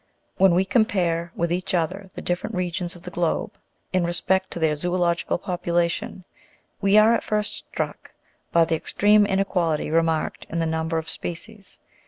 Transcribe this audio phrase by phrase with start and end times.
[0.37, 3.55] 109 When we compare with each other the different regions of the globe,
[3.93, 6.23] in respect to their zoological population,
[6.81, 8.11] we are at first struck
[8.51, 11.77] by the extreme inequality remarked in the number of species.